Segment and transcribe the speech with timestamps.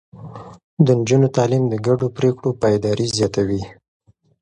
[0.85, 3.61] د نجونو تعليم د ګډو پرېکړو پايداري زياتوي.